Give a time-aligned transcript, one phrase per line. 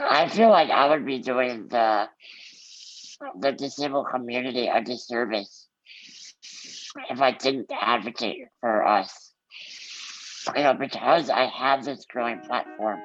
[0.00, 2.08] I feel like I would be doing the
[3.40, 5.68] the disabled community a disservice
[7.10, 9.32] if I didn't advocate for us.
[10.54, 13.00] You know, because I have this growing platform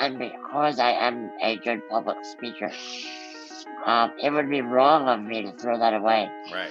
[0.00, 2.70] and because I am a good public speaker,
[3.86, 6.28] um, it would be wrong of me to throw that away.
[6.52, 6.70] Right.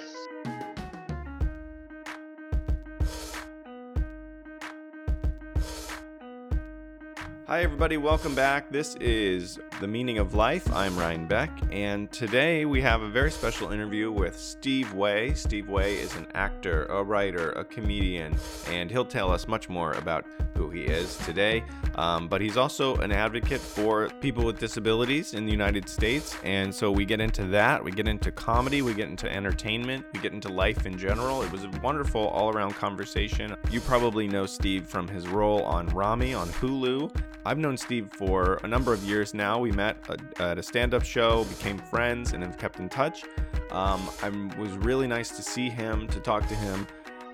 [7.47, 7.95] Hi, everybody.
[7.95, 8.69] Welcome back.
[8.69, 10.69] This is The Meaning of Life.
[10.73, 15.33] I'm Ryan Beck, and today we have a very special interview with Steve Way.
[15.33, 18.35] Steve Way is an actor, a writer, a comedian,
[18.67, 20.25] and he'll tell us much more about
[20.57, 21.63] who he is today.
[21.95, 26.75] Um, but he's also an advocate for people with disabilities in the United States, and
[26.75, 27.81] so we get into that.
[27.81, 31.43] We get into comedy, we get into entertainment, we get into life in general.
[31.43, 33.55] It was a wonderful all around conversation.
[33.71, 37.09] You probably know Steve from his role on Ramy on Hulu.
[37.47, 39.57] I've known Steve for a number of years now.
[39.57, 39.95] We met
[40.37, 43.23] at a stand up show, became friends, and have kept in touch.
[43.71, 44.27] Um, I
[44.59, 46.85] was really nice to see him, to talk to him,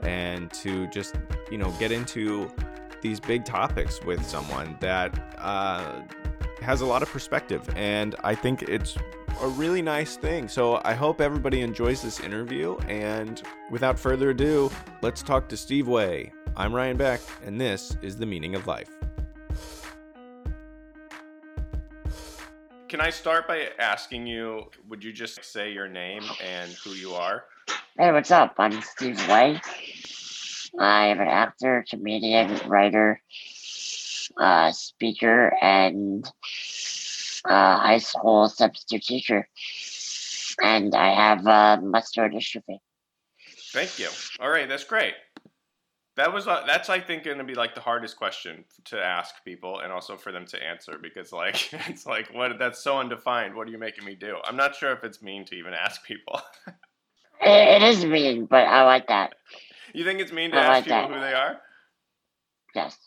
[0.03, 1.15] and to just,
[1.49, 2.51] you know, get into
[3.01, 6.03] these big topics with someone that uh,
[6.61, 7.67] has a lot of perspective.
[7.75, 8.95] And I think it's
[9.41, 10.47] a really nice thing.
[10.47, 12.77] So I hope everybody enjoys this interview.
[12.87, 14.69] And without further ado,
[15.01, 16.31] let's talk to Steve Way.
[16.55, 19.02] I'm Ryan Beck, and this is The Meaning of Life.
[22.93, 27.15] Can I start by asking you, would you just say your name and who you
[27.15, 27.45] are?
[27.97, 28.53] Hey, what's up?
[28.59, 29.59] I'm Steve Way.
[30.79, 33.19] I am an actor, comedian, writer,
[34.39, 36.23] uh, speaker, and
[37.45, 39.49] uh, high school substitute teacher.
[40.61, 42.77] And I have uh, muscular dystrophy.
[43.71, 44.09] Thank you.
[44.39, 45.15] All right, that's great.
[46.15, 49.43] That was uh, that's I think going to be like the hardest question to ask
[49.43, 53.55] people and also for them to answer because like it's like what that's so undefined.
[53.55, 54.37] What are you making me do?
[54.45, 56.39] I'm not sure if it's mean to even ask people.
[57.41, 59.35] it, it is mean, but I like that.
[59.93, 61.09] You think it's mean to I ask like people that.
[61.09, 61.61] who they are?
[62.75, 62.97] Yes.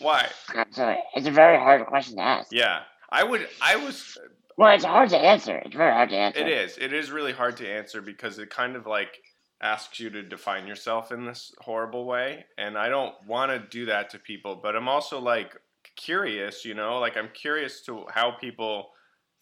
[0.00, 0.28] Why?
[0.54, 1.02] Absolutely.
[1.14, 2.52] It's a very hard question to ask.
[2.52, 2.80] Yeah,
[3.10, 3.48] I would.
[3.60, 4.18] I was.
[4.56, 5.56] Well, it's hard to answer.
[5.56, 6.40] It's very hard to answer.
[6.40, 6.78] It is.
[6.78, 9.18] It is really hard to answer because it kind of like
[9.60, 13.86] asks you to define yourself in this horrible way and i don't want to do
[13.86, 15.56] that to people but i'm also like
[15.96, 16.98] curious you know?
[16.98, 18.90] Like i'm curious to how people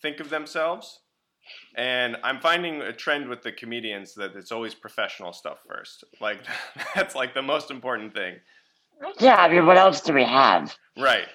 [0.02, 1.00] think of themselves
[1.76, 6.04] and i'm finding a trend with the comedians that it's always professional stuff first.
[6.20, 6.40] Like
[6.94, 8.36] that's like the most important thing.
[9.20, 10.74] Yeah i mean what else do we have?
[10.96, 11.28] Right.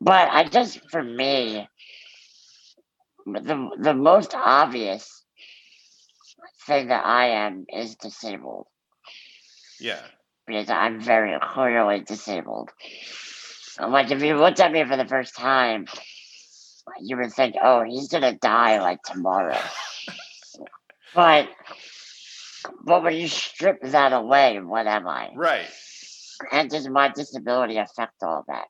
[0.00, 1.68] But i just for me
[3.26, 5.21] the the most obvious
[6.66, 8.66] thing that I am is disabled.
[9.80, 10.00] Yeah.
[10.46, 12.70] Because I'm very clearly disabled.
[13.80, 15.86] Like if you looked at me for the first time,
[17.00, 19.58] you would think, "Oh, he's gonna die like tomorrow."
[21.14, 21.48] but
[22.84, 25.30] but when you strip that away, what am I?
[25.34, 25.68] Right.
[26.50, 28.66] And does my disability affect all that?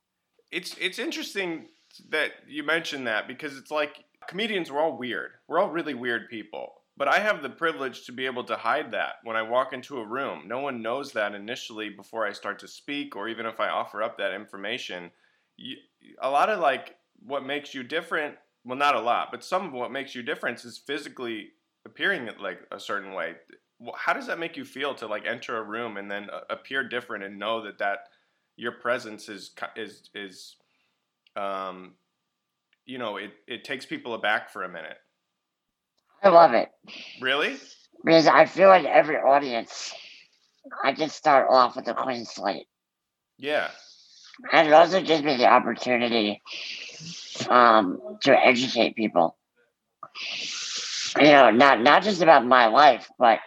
[0.51, 1.69] It's it's interesting
[2.11, 5.33] that you mentioned that because it's like comedians we're all weird.
[5.49, 6.82] We're all really weird people.
[6.97, 9.99] But I have the privilege to be able to hide that when I walk into
[9.99, 10.43] a room.
[10.47, 14.03] No one knows that initially before I start to speak, or even if I offer
[14.03, 15.11] up that information.
[15.57, 15.77] You,
[16.21, 19.73] a lot of like what makes you different, well, not a lot, but some of
[19.73, 21.49] what makes you different is physically
[21.87, 23.35] appearing like a certain way.
[23.97, 26.87] How does that make you feel to like enter a room and then uh, appear
[26.87, 28.09] different and know that that
[28.57, 30.57] your presence is is is
[31.37, 31.95] um,
[32.85, 34.99] you know it it takes people aback for a minute.
[36.23, 36.69] I love it.
[37.21, 37.57] Really?
[38.05, 39.93] Because I feel like every audience,
[40.85, 42.67] I just start off with a clean slate.
[43.39, 43.71] Yeah.
[44.53, 46.43] And it also gives me the opportunity
[47.49, 49.37] um, to educate people.
[51.19, 53.41] You know, not not just about my life, but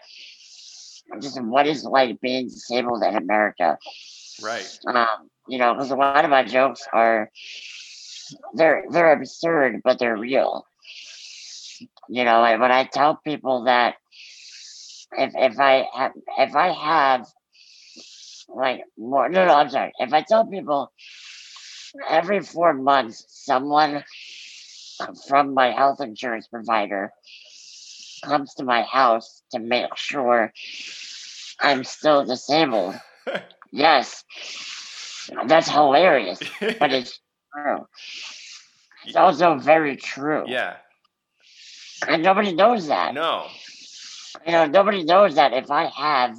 [1.20, 3.78] just what is like being disabled in America.
[4.42, 4.80] Right.
[4.88, 7.32] Um, you know, because a lot of my jokes are
[8.54, 10.66] they're they're absurd, but they're real.
[12.10, 13.96] You know, like when I tell people that
[15.18, 17.28] if if I have if I have
[18.50, 20.92] like more no no I'm sorry if I tell people
[22.10, 24.04] every four months someone
[25.28, 27.12] from my health insurance provider
[28.24, 30.52] comes to my house to make sure
[31.60, 32.96] I'm still disabled.
[33.72, 34.24] yes,
[35.48, 37.20] that's hilarious, but it's
[37.54, 37.88] true.
[39.06, 40.44] It's also very true.
[40.48, 40.78] Yeah.
[42.08, 43.14] And nobody knows that.
[43.14, 43.48] No.
[44.46, 46.38] You know, nobody knows that if I have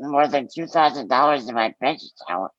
[0.00, 2.52] more than two thousand dollars in my bank account,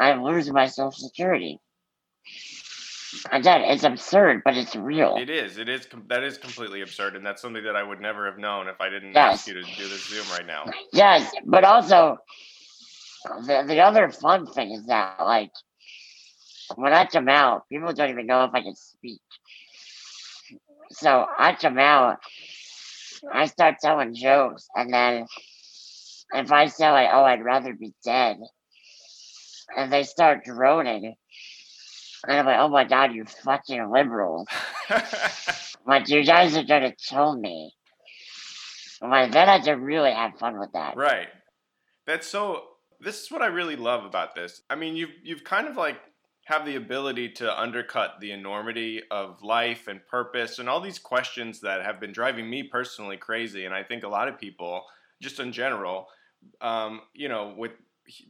[0.00, 1.60] I lose my social security.
[3.30, 5.16] I again, it's absurd, but it's real.
[5.16, 5.58] It is.
[5.58, 5.88] It is.
[6.08, 8.88] That is completely absurd, and that's something that I would never have known if I
[8.88, 9.40] didn't Yes.
[9.40, 10.64] ask you to do this Zoom right now.
[10.92, 12.18] Yes, but also
[13.46, 15.52] the the other fun thing is that like
[16.76, 19.20] when I come out, people don't even know if I can speak.
[20.90, 22.18] So I come out,
[23.32, 25.26] I start telling jokes, and then
[26.34, 28.38] if I say like, "Oh, I'd rather be dead,"
[29.76, 31.14] and they start droning,
[32.26, 34.48] and I'm like, "Oh my god, you fucking liberals!"
[35.88, 37.72] Like you guys are gonna kill me.
[39.00, 40.96] Like then I can really have fun with that.
[40.96, 41.28] right.
[42.06, 42.64] That's so.
[43.00, 44.60] This is what I really love about this.
[44.68, 45.98] I mean, you've you've kind of like
[46.48, 51.60] have the ability to undercut the enormity of life and purpose and all these questions
[51.60, 54.86] that have been driving me personally crazy, and I think a lot of people,
[55.20, 56.08] just in general,
[56.62, 57.72] um, you know, with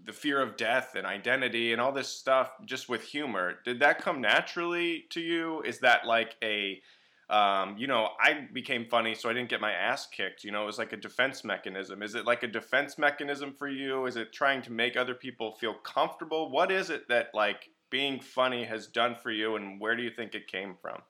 [0.04, 3.60] the fear of death and identity and all this stuff, just with humor.
[3.64, 5.62] Did that come naturally to you?
[5.62, 6.82] Is that like a
[7.30, 10.44] um, you know, I became funny, so I didn't get my ass kicked.
[10.44, 12.02] You know, it was like a defense mechanism.
[12.02, 14.06] Is it like a defense mechanism for you?
[14.06, 16.50] Is it trying to make other people feel comfortable?
[16.50, 20.10] What is it that like being funny has done for you, and where do you
[20.10, 21.02] think it came from?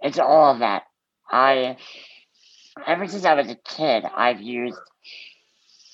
[0.00, 0.84] It's all of that.
[1.30, 1.76] I
[2.86, 4.78] ever since I was a kid, I've used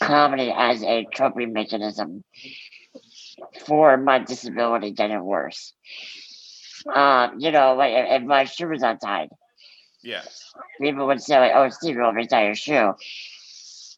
[0.00, 2.24] comedy as a coping mechanism
[3.66, 5.74] for my disability getting worse.
[6.94, 9.28] Um, you know, like if, if my shoe was untied,
[10.02, 10.22] Yeah,
[10.80, 12.92] people would say like, "Oh, Steve, you'll retie your shoe,"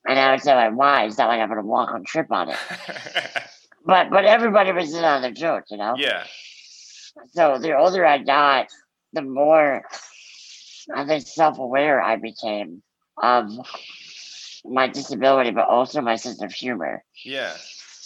[0.07, 1.07] and I would say like, "Why?
[1.07, 2.59] Is that like I'm gonna walk and trip on it?"
[3.87, 6.01] But but everybody was in on the joke, you know.
[6.01, 6.25] yeah,
[7.33, 8.69] So the older I got,
[9.13, 9.85] the more
[10.95, 12.83] I think self-aware I became
[13.23, 13.51] of
[14.65, 17.05] my disability, but also my sense of humor.
[17.25, 17.55] yeah,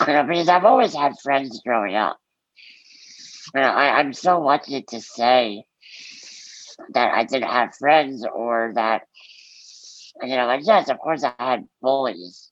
[0.07, 2.19] You know, because I've always had friends growing up.
[3.55, 5.65] You know, I, I'm so lucky to say
[6.95, 9.03] that I didn't have friends or that,
[10.23, 12.50] you know, like, yes, of course I had bullies,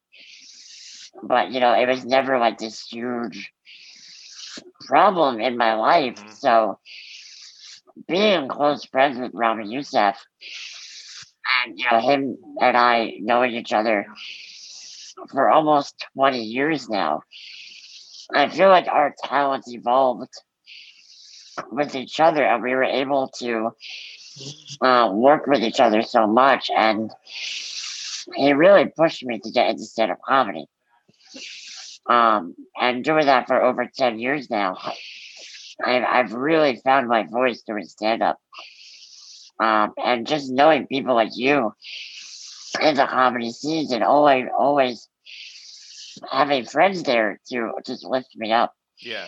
[1.23, 3.53] but, you know, it was never like this huge
[4.87, 6.17] problem in my life.
[6.17, 6.33] Mhm.
[6.33, 6.79] So
[8.07, 10.17] being close friends with Ramy Youssef
[11.65, 14.07] and, you know, him and I knowing each other
[15.31, 17.23] for almost 20 years now.
[18.35, 20.31] I feel like our talents evolved
[21.71, 23.71] with each other and we were able to
[24.81, 26.71] uh, work with each other so much.
[26.75, 27.11] And
[28.35, 30.67] he really pushed me to get into stand up comedy.
[32.09, 34.77] Um, and doing that for over 10 years now,
[35.85, 38.39] I've, I've really found my voice doing stand up.
[39.61, 41.73] Um, and just knowing people like you
[42.81, 45.09] in the comedy scene and always, always
[46.31, 48.73] having friends there to just lift me up.
[49.01, 49.27] yeah.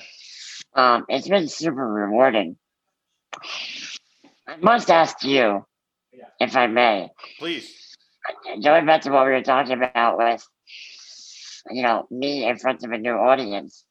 [0.73, 2.57] Um, it's been super rewarding.
[4.47, 5.65] I must ask you,
[6.39, 7.97] if I may, Please.
[8.63, 10.47] going back to what we were talking about with,
[11.71, 13.85] you know, me in front of a new audience.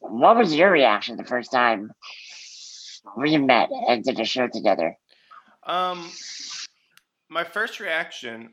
[0.00, 1.90] What was your reaction the first time
[3.16, 4.96] we met and did a show together?
[5.66, 6.10] Um,
[7.28, 8.50] my first reaction.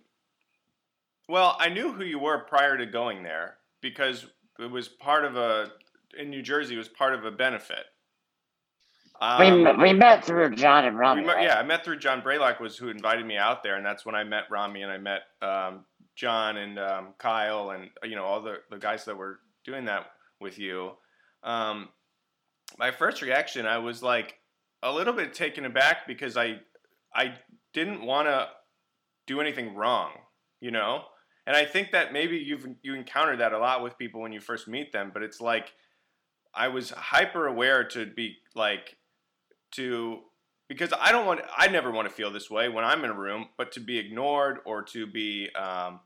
[1.30, 4.26] Well, I knew who you were prior to going there because
[4.60, 5.72] it was part of a
[6.18, 6.76] in New Jersey.
[6.76, 7.86] It was part of a benefit.
[9.40, 11.24] we, Um, m- we met through John and we Ramy.
[11.26, 11.44] met- right?
[11.46, 14.16] yeah, I met through John Braylock was who invited me out there, and that's when
[14.16, 15.86] I met Ramy and I met um,
[16.18, 20.08] John and um, Kyle and you know all the the guys that were doing that
[20.42, 20.92] with you.
[21.44, 21.90] Um,
[22.78, 24.36] my first reaction, I was like
[24.84, 26.60] a little bit taken aback because I
[27.16, 27.36] I
[27.74, 28.50] didn't want to
[29.28, 30.12] do anything wrong,
[30.60, 31.04] you know.
[31.46, 34.42] And I think that maybe you've you encounter that a lot with people when you
[34.42, 35.72] first meet them, but it's like
[36.54, 38.98] I was hyper aware to be like
[39.74, 40.22] to
[40.68, 43.18] because I don't want I never want to feel this way when I'm in a
[43.18, 46.00] room, but to be ignored or to be um,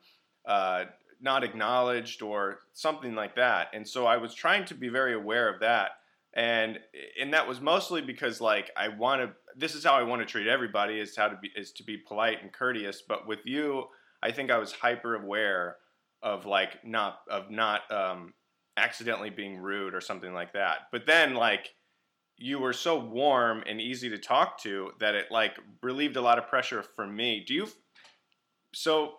[0.45, 0.85] uh,
[1.19, 3.69] not acknowledged or something like that.
[3.73, 5.91] And so I was trying to be very aware of that,
[6.33, 6.79] and
[7.19, 9.31] and that was mostly because like I want to.
[9.55, 11.97] This is how I want to treat everybody is how to be is to be
[11.97, 13.01] polite and courteous.
[13.01, 13.85] But with you,
[14.21, 15.77] I think I was hyper aware
[16.21, 18.33] of like not of not um,
[18.77, 20.87] accidentally being rude or something like that.
[20.91, 21.73] But then like
[22.41, 26.37] you were so warm and easy to talk to that it like relieved a lot
[26.37, 27.43] of pressure from me.
[27.47, 27.67] Do you
[28.73, 29.13] so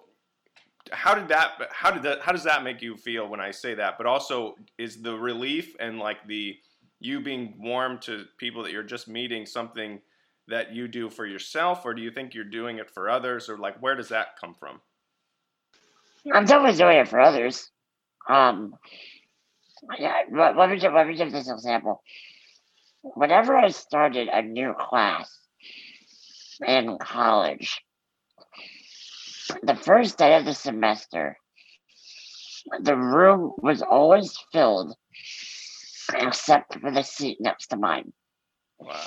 [0.91, 3.75] how did that how did that how does that make you feel when I say
[3.75, 3.97] that?
[3.97, 6.57] But also is the relief and like the
[6.99, 10.01] you being warm to people that you're just meeting something
[10.49, 13.59] that you do for yourself or do you think you're doing it for others or
[13.59, 14.81] like where does that come from?
[16.33, 17.71] I'm definitely doing it for others.
[18.29, 18.75] Um,
[19.99, 22.03] yeah, let me give, let me give this example.
[23.03, 25.31] Whenever I started a new class
[26.67, 27.81] in college,
[29.63, 31.37] the first day of the semester,
[32.81, 34.95] the room was always filled
[36.15, 38.13] except for the seat next to mine.
[38.79, 39.01] Wow.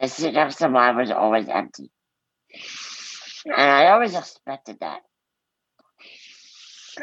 [0.00, 1.90] The seat next to mine was always empty.
[3.44, 5.00] And I always expected that.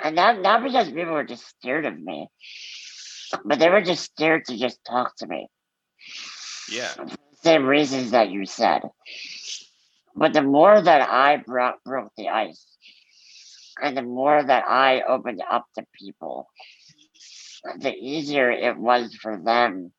[0.03, 2.27] And not, not because people were just scared of me,
[3.45, 5.47] but they were just scared to just talk to me.
[6.69, 6.91] Yeah.
[7.43, 8.81] Same reasons that you said.
[10.15, 12.65] But the more that I brought, broke the ice,
[13.81, 16.47] and the more that I opened up to people,
[17.79, 19.91] the easier it was for them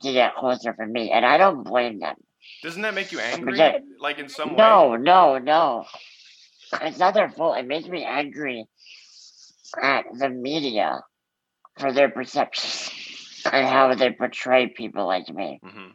[0.00, 1.10] to get closer for me.
[1.10, 2.16] And I don't blame them.
[2.62, 3.58] Doesn't that make you angry?
[4.00, 4.56] Like in some way?
[4.56, 5.84] No, no, no.
[6.82, 7.58] It's not their fault.
[7.58, 8.66] It makes me angry
[9.80, 11.00] at the media
[11.78, 12.85] for their perception
[13.52, 15.60] and how they portray people like me.
[15.62, 15.90] hmm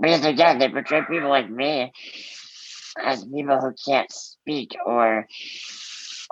[0.00, 1.92] Because again, they portray people like me
[3.02, 5.26] as people who can't speak or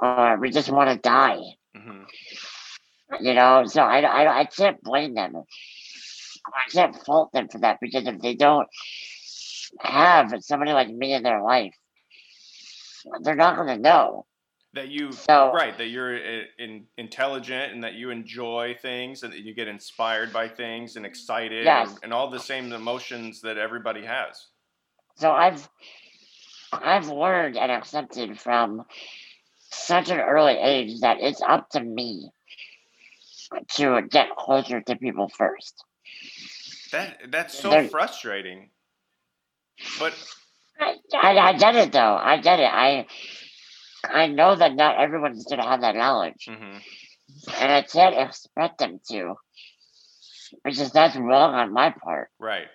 [0.00, 1.40] or we just want to die.
[1.74, 2.02] hmm
[3.20, 5.36] You know, so I, I, I can't blame them.
[6.46, 8.68] I can't fault them for that because if they don't
[9.80, 11.74] have somebody like me in their life,
[13.22, 14.26] they're not going to know.
[14.76, 19.32] That you So, right that you're uh, in, intelligent and that you enjoy things and
[19.32, 21.90] that you get inspired by things and excited Yes.
[21.90, 24.48] and, and all the same emotions that everybody has.
[25.16, 25.68] so I've
[26.72, 28.84] I've learned and accepted from
[29.70, 32.30] such an early age that it's up to me
[33.76, 35.84] to get closer to people first.
[36.92, 38.70] That that's so frustrating.
[39.98, 40.14] But
[40.80, 42.16] I, I, I get it though.
[42.16, 42.70] I get it.
[42.72, 43.06] I
[44.12, 46.80] I know that not everyone's gonna have that knowledge, mhm.
[47.60, 49.34] and I can't expect them to,
[50.64, 52.30] because that's wrong on my part.
[52.38, 52.68] right,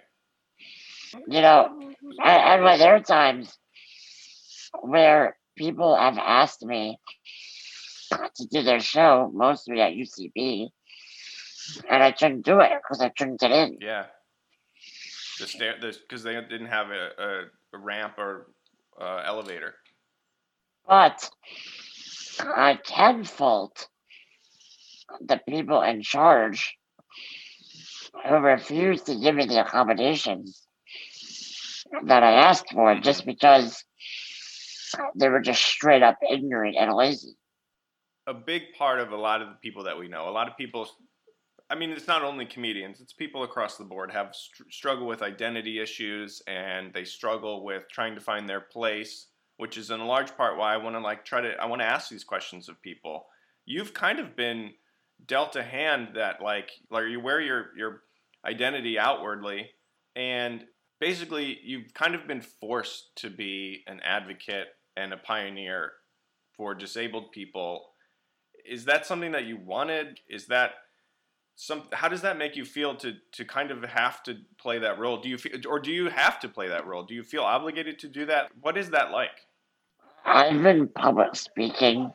[1.27, 3.57] You know, and, and when there are times
[4.81, 6.97] where people have asked me
[8.11, 10.69] to do their show, mostly at UCB,
[11.89, 13.77] and I couldn't do it because I couldn't get in.
[13.81, 14.05] yeah.
[15.39, 18.51] The stair, because they didn't have a, a, a ramp or
[18.99, 19.73] uh, elevator.
[20.87, 21.29] But
[22.39, 23.87] I can fault
[25.21, 26.77] the people in charge
[28.27, 30.67] who refused to give me the accommodations
[32.05, 33.83] that I asked for just because
[35.15, 37.37] they were just straight up ignorant and lazy.
[38.27, 40.29] a big part of a lot of the people that we know.
[40.29, 40.87] A lot of people,
[41.69, 45.21] I mean, it's not only comedians; it's people across the board have str- struggle with
[45.21, 49.27] identity issues, and they struggle with trying to find their place,
[49.61, 51.83] which is in a large part why I want to like try to I want
[51.83, 53.27] to ask these questions of people.
[53.63, 54.71] You've kind of been
[55.23, 58.01] dealt a hand that like like you wear your your
[58.43, 59.69] identity outwardly,
[60.15, 60.65] and
[60.99, 65.91] basically you've kind of been forced to be an advocate and a pioneer
[66.57, 67.85] for disabled people.
[68.67, 70.21] Is that something that you wanted?
[70.27, 70.71] Is that
[71.55, 74.97] some how does that make you feel to to kind of have to play that
[74.97, 75.21] role?
[75.21, 77.03] Do you feel or do you have to play that role?
[77.03, 78.49] Do you feel obligated to do that?
[78.59, 79.45] What is that like
[80.25, 82.13] I've been public speaking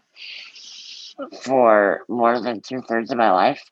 [1.43, 3.63] for more than two thirds of my life.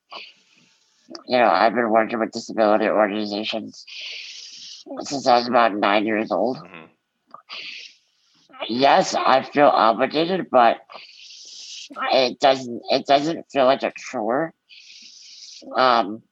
[1.26, 3.84] You know, I've been working with disability organizations
[5.00, 6.58] since I was about nine years old.
[6.58, 6.88] Mhm.
[8.68, 10.78] Yes, I feel obligated, but
[12.12, 14.54] it doesn't it doesn't feel like a chore.
[15.76, 16.22] Um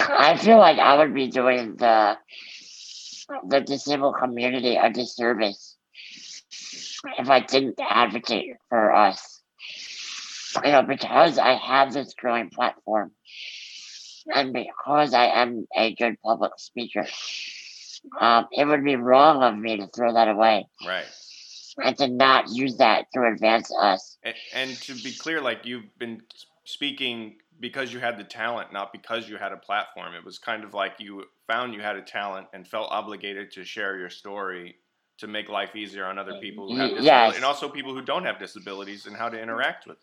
[0.00, 2.16] I feel like I would be doing the
[3.48, 5.69] the disabled community a disservice
[7.18, 9.42] if I didn't advocate for us.
[10.64, 13.12] You know, because I have this growing platform
[14.34, 17.06] and because I am a good public speaker,
[18.20, 21.04] um, it would be wrong of me to throw that away right
[21.82, 24.18] and to not use that to advance us.
[24.22, 26.20] and, and to be clear like you've been
[26.64, 30.64] speaking because you had the talent not because you had a platform it was kind
[30.64, 34.76] of like you found you had a talent and felt obligated to share your story
[35.20, 37.36] to make life easier on other people who have disabilities yes.
[37.36, 39.98] and also people who don't have disabilities and how to interact with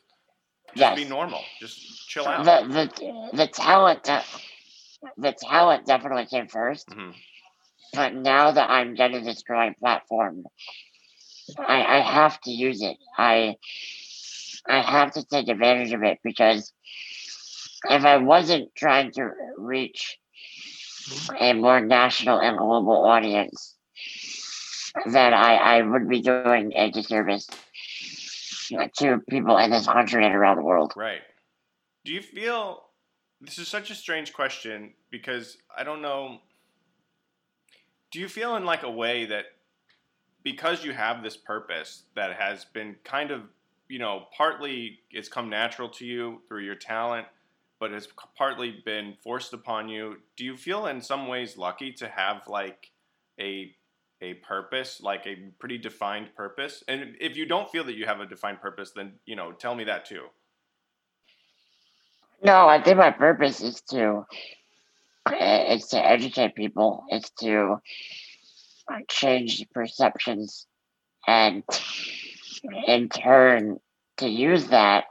[0.75, 0.95] just Yes.
[0.95, 2.91] be normal just chill out The
[3.31, 4.23] the the talent de-
[5.17, 7.13] the talent definitely came first, Mhm.
[7.93, 10.45] but now that I'm getting this growing platform,
[11.59, 12.97] I, I have to use it.
[13.17, 13.55] I
[14.67, 16.73] I have to take advantage of it because
[17.89, 20.19] if I wasn't trying to reach
[21.39, 23.76] a more national and global audience,
[25.05, 27.47] then I, I would be doing a disservice
[28.97, 30.93] to people in this country and around the world.
[30.95, 31.21] Right.
[32.05, 32.87] Do you feel
[33.41, 36.39] this is such a strange question because I don't know.
[38.11, 39.45] Do you feel in like a way that
[40.43, 43.41] because you have this purpose that has been kind of,
[43.89, 47.27] you know, partly it's come natural to you through your talent,
[47.79, 50.17] but has partly been forced upon you.
[50.35, 52.91] Do you feel in some ways lucky to have like
[53.39, 53.75] a
[54.21, 56.83] a purpose, like a pretty defined purpose?
[56.87, 59.75] And if you don't feel that you have a defined purpose, then, you know, tell
[59.75, 60.25] me that too.
[62.43, 64.25] No, I think my purpose is to
[65.29, 67.03] it's to educate people.
[67.09, 67.81] It's to
[69.09, 70.67] change perceptions
[71.27, 71.63] and
[72.85, 73.79] in turn
[74.17, 75.05] to use that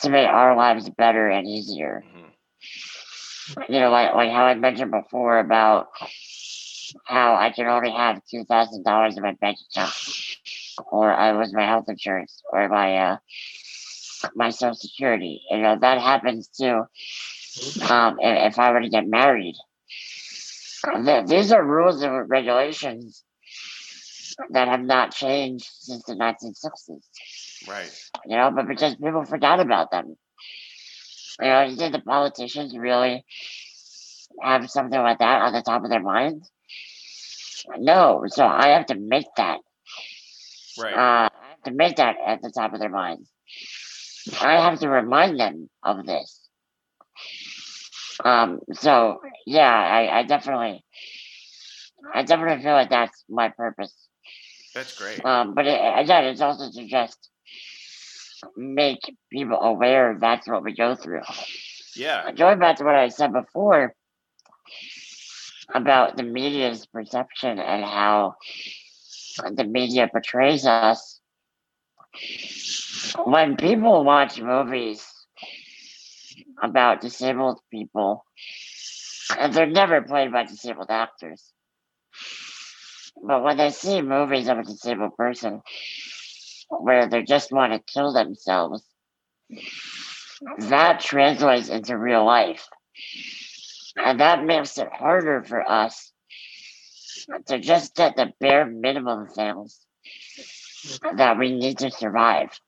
[0.00, 2.02] to make our lives better and easier.
[2.06, 3.72] Mm-hmm.
[3.72, 5.88] You know, like like how I mentioned before about
[7.04, 9.94] how I can only have two thousand dollars in my bank account,
[10.90, 13.16] or I was my health insurance, or my uh,
[14.34, 15.42] my social security.
[15.50, 16.84] You know, that happens too.
[17.90, 19.56] Um, if, if I were to get married,
[21.26, 23.24] these are rules and regulations
[24.50, 27.68] that have not changed since the 1960s.
[27.68, 27.90] Right.
[28.26, 30.16] You know, but because people forgot about them.
[31.40, 33.24] You know, did the politicians really
[34.42, 36.50] have something like that on the top of their minds?
[37.78, 39.58] No, so I have to make that.
[40.78, 40.94] Right.
[40.94, 43.26] Uh, I have to make that at the top of their mind.
[44.40, 46.48] I have to remind them of this.
[48.24, 50.84] Um, so yeah, I, I definitely,
[52.14, 53.94] I definitely feel like that's my purpose.
[54.74, 55.24] That's great.
[55.24, 57.30] Um, but it, again, it's also to just
[58.56, 59.00] make
[59.32, 61.22] people aware that's what we go through.
[61.96, 62.30] Yeah.
[62.32, 63.94] Going back to what I said before
[65.74, 68.36] about the media's perception and how
[69.52, 71.20] the media portrays us
[73.24, 75.06] when people watch movies
[76.62, 78.24] about disabled people,
[79.38, 81.52] and they're never played by disabled actors.
[83.22, 85.62] But when they see movies of a disabled person
[86.68, 88.82] where they just want to kill themselves,
[90.58, 92.68] that translates into real life.
[94.02, 96.12] And that makes it harder for us
[97.46, 99.80] to just get the bare minimum things
[101.16, 102.58] that we need to survive.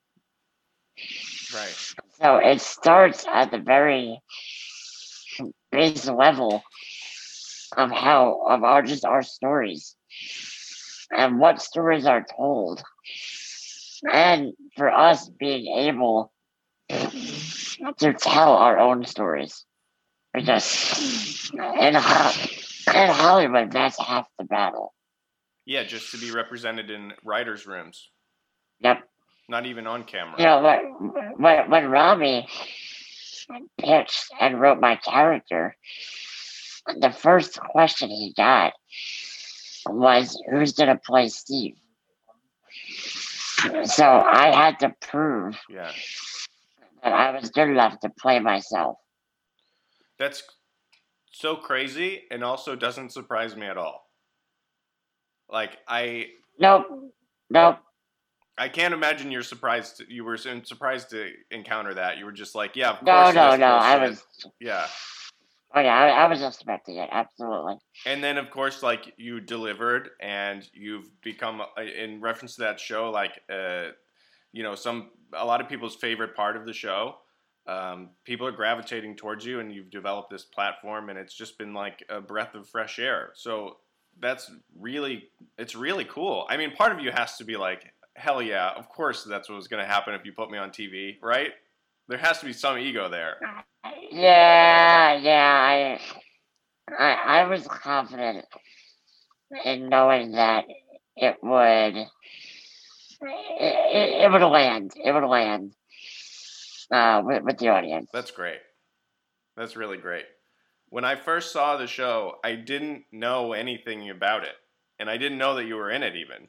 [1.54, 1.94] Right.
[2.20, 4.20] So it starts at the very
[5.70, 6.62] base level
[7.76, 9.96] of how of our just our stories
[11.10, 12.82] and what stories are told.
[14.10, 16.32] And for us being able
[16.88, 19.64] to tell our own stories.
[20.34, 24.94] Because in, in Hollywood, that's half the battle.
[25.66, 28.10] Yeah, just to be represented in writers' rooms.
[28.80, 29.02] Yep.
[29.48, 30.34] Not even on camera.
[30.38, 32.48] You know, when, when, when Ramy
[33.78, 35.76] pitched and wrote my character,
[36.98, 38.72] the first question he got
[39.86, 41.76] was, Who's going to play Steve?
[43.84, 45.92] So I had to prove yeah.
[47.04, 48.96] that I was good enough to play myself.
[50.22, 50.44] That's
[51.32, 54.08] so crazy and also doesn't surprise me at all.
[55.50, 56.26] Like, I.
[56.60, 56.86] Nope.
[57.50, 57.78] Nope.
[58.56, 60.00] I can't imagine you're surprised.
[60.08, 62.18] You were surprised to encounter that.
[62.18, 63.34] You were just like, yeah, of no, course.
[63.34, 63.74] No, no, no.
[63.74, 64.22] I was.
[64.60, 64.86] Yeah.
[65.74, 67.08] Oh yeah, I, I, was expecting it.
[67.10, 67.78] Absolutely.
[68.04, 72.78] And then, of course, like you delivered, and you've become, uh, in reference to that
[72.78, 73.88] show, like, uh,
[74.52, 77.16] you know, some a lot of people's favorite part of the show.
[77.66, 81.72] Um, people are gravitating towards you, and you've developed this platform, and it's just been
[81.74, 83.30] like a breath of fresh air.
[83.34, 83.76] So
[84.20, 86.46] that's really, it's really cool.
[86.48, 89.56] I mean, part of you has to be like, hell yeah, of course that's what
[89.56, 91.52] was going to happen if you put me on TV, right?
[92.08, 93.36] There has to be some ego there.
[94.10, 95.98] Yeah, yeah,
[96.90, 98.44] I, I, I was confident
[99.64, 100.64] in knowing that
[101.16, 102.08] it would, it,
[103.20, 105.74] it, it would land, it would land
[106.92, 108.10] uh, with, with the audience.
[108.12, 108.60] That's great.
[109.56, 110.24] That's really great.
[110.88, 114.54] When I first saw the show, I didn't know anything about it,
[114.98, 116.48] and I didn't know that you were in it even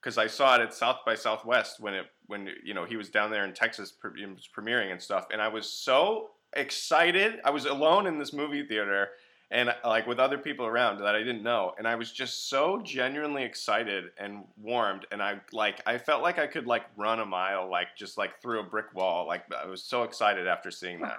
[0.00, 3.08] because I saw it at South by Southwest when it when you know he was
[3.08, 4.24] down there in Texas pre-
[4.56, 7.40] premiering and stuff, and I was so excited.
[7.44, 9.08] I was alone in this movie theater
[9.54, 12.82] and like with other people around that I didn't know, and I was just so
[12.82, 17.24] genuinely excited and warmed, and I like I felt like I could like run a
[17.24, 19.26] mile, like just like through a brick wall.
[19.28, 21.18] Like I was so excited after seeing that.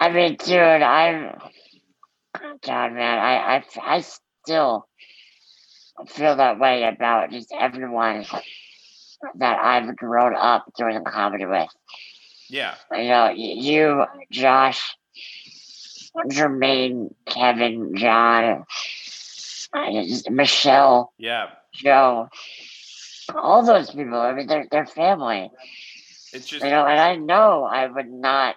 [0.00, 1.38] I mean, dude, I'm
[2.62, 4.88] God, man, I I I still
[6.08, 8.24] feel that way about just everyone
[9.36, 11.68] that I've grown up doing comedy with.
[12.48, 12.74] Yeah.
[12.92, 14.96] You know, you, Josh,
[16.30, 18.64] Jermaine, Kevin, John,
[19.72, 19.90] uh,
[20.30, 22.28] Michelle, yeah, Joe,
[23.34, 24.18] all those people.
[24.18, 25.50] I mean, they're they're family.
[26.32, 28.56] It's just you know, and I know I would not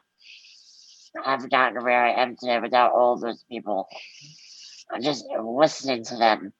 [1.24, 3.88] have gotten where I am today without all those people.
[5.02, 6.52] Just listening to them,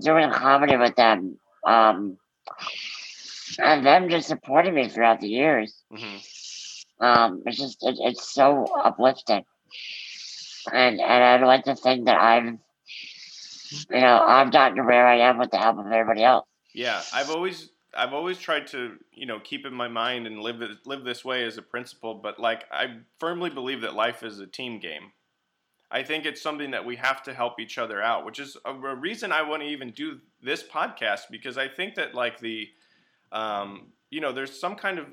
[0.00, 2.16] doing comedy with them, um,
[3.58, 5.74] and them just supporting me throughout the years.
[5.92, 7.04] Mm-hmm.
[7.04, 9.44] Um, it's just it, it's so uplifting,
[10.72, 12.60] and and I'd like to think that I'm
[13.90, 16.46] you know, I'm to where I am with the help of everybody else.
[16.74, 20.62] Yeah, I've always I've always tried to you know keep in my mind and live
[20.86, 24.46] live this way as a principle, but like I firmly believe that life is a
[24.46, 25.12] team game.
[25.90, 28.72] I think it's something that we have to help each other out, which is a,
[28.72, 32.70] a reason I want to even do this podcast because I think that like the,
[33.30, 35.04] um, you know, there's some kind of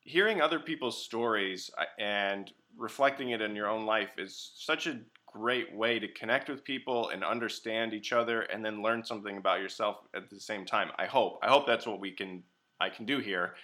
[0.00, 5.00] hearing other people's stories uh, and reflecting it in your own life is such a
[5.26, 9.60] great way to connect with people and understand each other and then learn something about
[9.60, 11.38] yourself at the same time i hope.
[11.42, 12.42] I hope that's what we can
[12.80, 13.54] i can do here.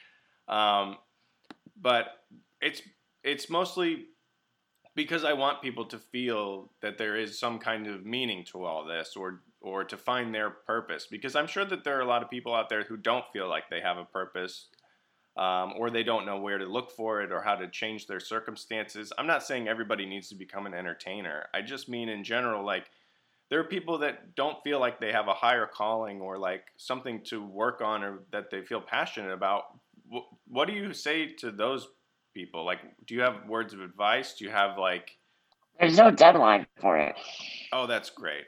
[0.49, 0.99] Um,
[1.81, 2.07] but
[2.61, 2.83] it's
[3.23, 4.07] it's mostly
[4.95, 8.85] because i want people to feel that there is some kind of meaning to all
[8.85, 12.23] this or or to find their purpose because i'm sure that there are a lot
[12.23, 14.69] of people out there who don't feel like they have a purpose
[15.37, 18.21] um, or they don't know where to look for it or how to change their
[18.21, 19.13] circumstances.
[19.19, 21.47] I'm not saying everybody needs to become an entertainer.
[21.53, 22.87] I just mean in general, like
[23.51, 27.21] there are people that don't feel like they have a higher calling or like something
[27.25, 29.65] to work on or that they feel passionate about.
[30.49, 31.89] What do you say to those
[32.35, 32.65] people?
[32.65, 34.35] Like, do you have words of advice?
[34.35, 35.17] Do you have like.
[35.81, 37.17] There's no deadline for it.
[37.73, 38.45] Oh, that's great.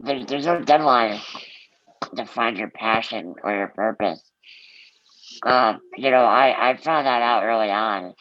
[0.00, 1.20] There, there's no deadline
[2.16, 4.31] to find your passion or your purpose.
[5.44, 8.14] Um, you know, I, I found that out early on.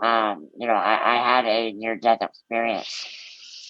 [0.00, 3.06] Um, you know, I, I had a near death experience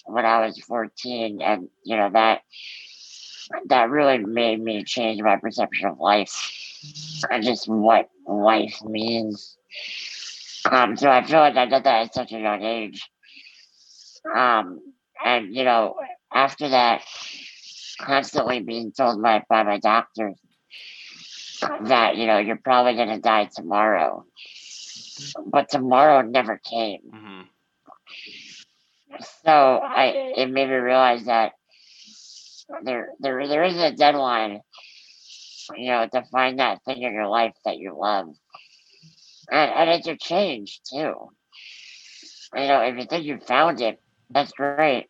[0.05, 2.41] when I was 14, and you know that
[3.67, 6.33] that really made me change my perception of life
[7.29, 9.57] and just what life means.
[10.69, 13.09] Um, so I feel like I did that at such a young age.
[14.33, 14.79] Um,
[15.23, 15.95] and you know,
[16.33, 17.03] after that,
[17.99, 20.39] constantly being told by by my doctors
[21.87, 24.25] that you know you're probably going to die tomorrow.
[25.45, 27.01] But tomorrow never came.
[27.13, 27.41] Mm-hmm.
[29.45, 31.53] so i it made me realize that
[32.83, 34.61] there there there is a deadline
[35.75, 38.27] you know to find that thing in your life that you love.
[39.51, 41.13] And, and it's a change too.
[42.55, 43.99] You know if you think you found it
[44.29, 45.07] that's great.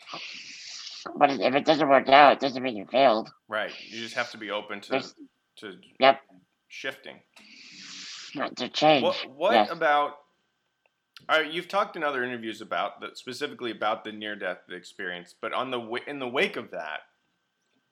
[1.15, 3.29] But if it doesn't work out it doesn't mean you failed.
[3.47, 3.71] Right.
[3.89, 5.15] You just have to be open to There's,
[5.63, 6.21] to yep
[6.67, 7.17] shifting.
[8.55, 9.03] To change.
[9.03, 9.69] What, what yes.
[9.71, 10.13] about?
[11.29, 15.71] Right, you've talked in other interviews about that, specifically about the near-death experience, but on
[15.71, 17.01] the in the wake of that,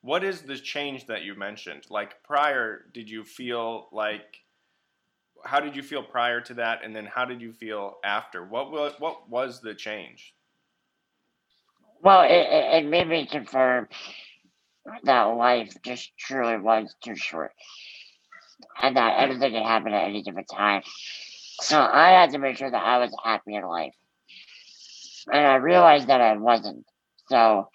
[0.02, 1.86] what is the change that you mentioned?
[1.90, 4.38] Like prior, did you feel like?
[5.44, 8.46] How did you feel prior to that, and then how did you feel after?
[8.46, 10.36] What was what was the change?
[12.04, 13.88] Well, it, it made me confirm
[15.04, 17.52] that life just truly was too short
[18.82, 20.82] and that everything could happen at any different time.
[21.62, 23.94] So I had to make sure that I was happy in life.
[25.32, 26.86] And I realized that I wasn't.
[27.30, 27.70] So,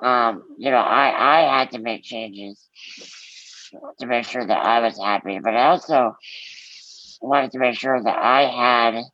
[0.00, 2.68] um, you know, I, I had to make changes
[3.98, 5.38] to make sure that I was happy.
[5.42, 6.16] But I also
[7.20, 9.04] wanted to make sure that I had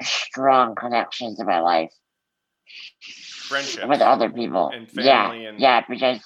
[0.00, 1.92] strong connections in my life.
[3.50, 3.88] Friendship.
[3.88, 4.70] With other people.
[4.92, 5.58] yeah, and...
[5.58, 6.20] yeah, because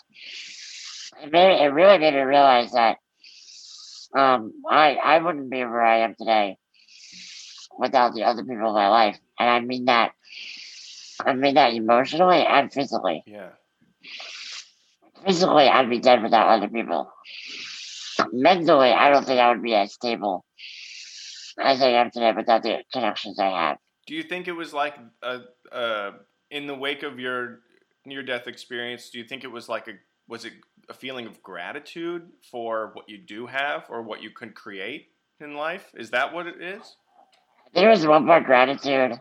[1.22, 2.98] it, made, it really made me realize that
[4.14, 6.58] um, I I wouldn't be where I am today
[7.78, 10.12] without the other people in my life, and I mean that.
[11.24, 13.22] I mean that emotionally and physically.
[13.26, 13.52] Yeah.
[15.24, 17.10] Physically, I'd be dead without other people.
[18.32, 20.44] Mentally, I don't think I would be as stable
[21.58, 23.78] as I am today without the connections I have.
[24.06, 25.40] Do you think it was like a,
[25.72, 26.12] a
[26.54, 27.60] in the wake of your
[28.06, 29.10] near death experience?
[29.10, 29.94] Do you think it was like a
[30.28, 30.52] was it
[30.88, 35.08] a feeling of gratitude for what you do have or what you can create
[35.40, 35.90] in life?
[35.94, 36.96] Is that what it is?
[37.74, 39.18] There was one part gratitude,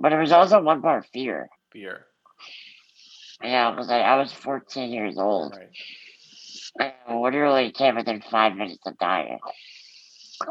[0.00, 1.50] but it was also one part fear.
[1.70, 2.06] Fear.
[3.42, 5.54] Yeah, because I, I was 14 years old.
[5.54, 6.94] Right.
[7.08, 9.38] I literally came within five minutes of dying.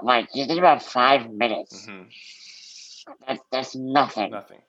[0.03, 1.87] Like, you think about five minutes.
[1.87, 2.03] Mm-hmm.
[3.27, 4.31] That's, that's nothing.
[4.31, 4.59] Nothing.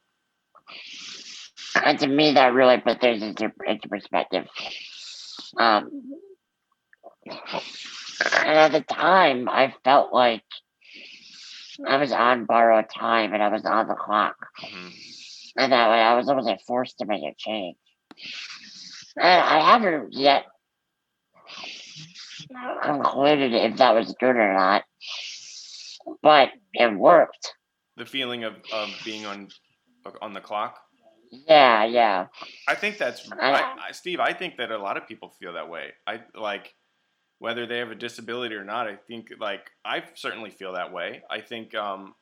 [1.85, 4.47] And to me, that really put things into, into perspective.
[5.59, 5.91] Um,
[7.27, 10.43] and at the time, I felt like
[11.87, 14.37] I was on borrowed time and I was on the clock.
[14.61, 14.89] hmm
[15.57, 17.77] And that way I was almost like forced to make a change.
[19.17, 20.45] And I haven't yet
[22.83, 24.85] concluded if that was good or not.
[26.23, 27.55] But it worked.
[27.97, 29.49] The feeling of, of being on
[30.23, 30.81] on the clock.
[31.31, 32.27] Yeah, yeah.
[32.69, 34.21] I think that's I, I, Steve.
[34.21, 35.93] I think that a lot of people feel that way.
[36.07, 36.75] I like
[37.39, 38.89] whether they have a disability or not.
[38.89, 41.23] I think like I certainly feel that way.
[41.31, 42.15] I think um,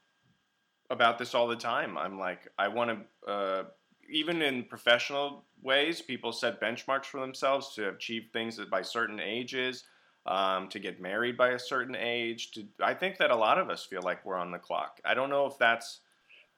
[0.91, 1.97] about this all the time.
[1.97, 3.65] I'm like I want to uh,
[4.11, 6.01] even in professional ways.
[6.01, 9.85] People set benchmarks for themselves to achieve things by certain ages.
[10.27, 12.53] Um, to get married by a certain age.
[12.53, 14.99] To I think that a lot of us feel like we're on the clock.
[15.05, 16.01] I don't know if that's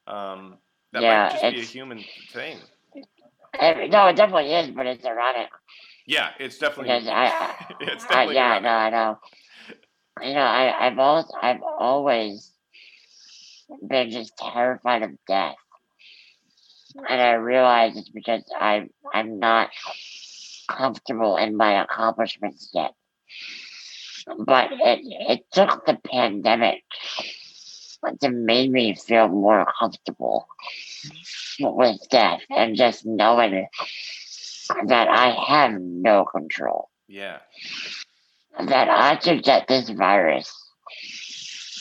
[0.07, 0.59] um,
[0.97, 2.59] that Yeah, might just be a human thing.
[3.59, 5.49] Eh, no, it definitely is, but it's ironic
[6.07, 6.89] Yeah, it's definitely.
[6.95, 8.35] because I, it's I, definitely.
[8.35, 8.63] yeah, I ironic.
[8.63, 9.19] know, I know.
[10.29, 12.53] You know, I, I've always, I've always
[13.87, 15.57] been just terrified of death,
[16.97, 19.69] and I realize it's because I, I'm not
[20.69, 22.93] comfortable in my accomplishments yet.
[24.39, 26.83] But it, it took the pandemic
[28.21, 30.47] to made me feel more comfortable
[31.61, 33.67] with death and just knowing
[34.87, 37.39] that I have no control Yeah.
[38.59, 40.53] that I could get this virus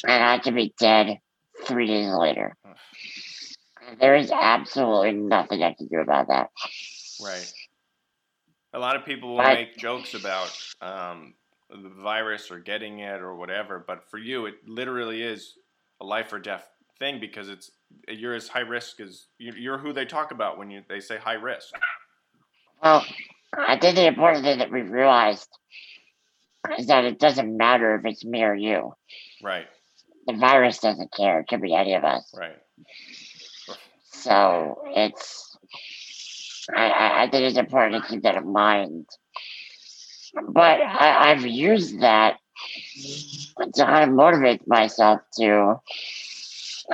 [0.07, 1.19] and I could be dead
[1.65, 2.55] three days later.
[3.99, 6.49] There is absolutely nothing I can do about that.
[7.21, 7.51] Right.
[8.73, 9.69] A lot of people will Right.
[9.69, 11.35] make jokes about um,
[11.69, 15.57] the virus or getting it or whatever, but for you, it literally is
[16.01, 16.67] a life or death
[16.99, 17.71] thing because it's
[18.08, 21.17] you're as high risk as you're you're who they talk about when you they say
[21.17, 21.73] high risk.
[22.81, 23.05] Well,
[23.58, 25.49] I think the important thing that we realized
[26.77, 28.93] is that it doesn't matter if it's me or you.
[29.43, 29.67] Right.
[30.27, 31.39] The virus doesn't care.
[31.39, 32.34] It could be any of us.
[32.36, 32.58] Right.
[34.12, 35.58] So it's,
[36.75, 39.05] I, I, I think it's important to keep that in mind.
[40.49, 42.38] But I, I've used that
[43.74, 45.76] to kind of motivate myself to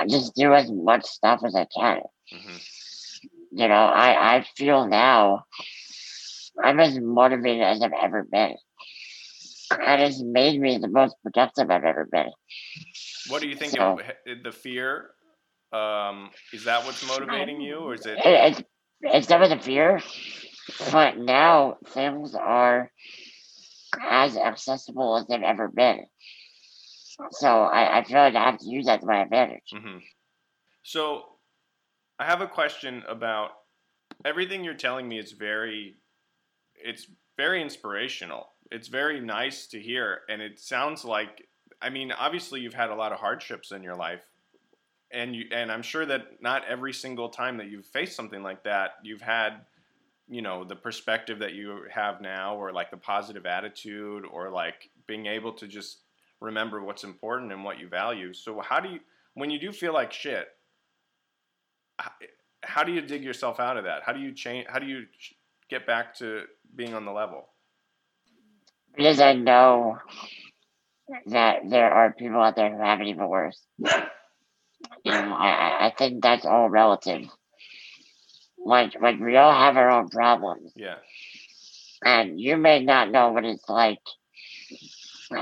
[0.08, 2.00] just do as much stuff as I can.
[2.30, 2.56] hmm
[3.50, 5.44] You know, I, I feel now
[6.62, 8.56] I'm as motivated as I've ever been.
[9.70, 12.30] And it's made me the most productive I've ever been.
[13.28, 15.10] What do you think So- of the fear?
[15.72, 18.18] Um, is that what's motivating you, or is it?
[18.18, 18.62] It, it's
[19.00, 20.02] it's never the fear,
[20.92, 22.92] but now things are
[24.06, 26.04] as accessible as they've ever been.
[27.30, 29.62] So I, I feel like I have to use that to my advantage.
[29.72, 29.98] hmm
[30.82, 31.24] So,
[32.18, 33.50] I have a question about
[34.24, 35.18] everything you're telling me.
[35.18, 35.96] is very,
[36.76, 37.06] it's
[37.36, 38.50] very inspirational.
[38.70, 41.48] It's very nice to hear, and it sounds like.
[41.80, 44.24] I mean, obviously, you've had a lot of hardships in your life,
[45.10, 48.64] and you and I'm sure that not every single time that you've faced something like
[48.64, 49.66] that, you've had,
[50.28, 54.90] you know, the perspective that you have now, or like the positive attitude, or like
[55.06, 56.00] being able to just
[56.42, 58.34] remember what's important and what you value.
[58.34, 59.00] So, how do you,
[59.34, 60.48] when you do feel like shit,
[62.62, 64.02] how do you dig yourself out of that?
[64.04, 64.66] How do you change?
[64.68, 65.04] How do you
[65.70, 66.42] get back to
[66.74, 67.48] being on the level?
[68.96, 69.98] Because I know
[71.26, 73.60] that there are people out there who have it even worse.
[73.78, 77.22] You know, I, I- I think that's all relative.
[78.64, 80.72] Like, like we all have our own problems.
[80.76, 80.96] Yeah,
[82.04, 83.98] and you may not know what it's like